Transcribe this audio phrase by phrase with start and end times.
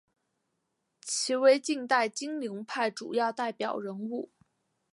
[1.01, 4.31] 其为近代金陵派主要代表人物。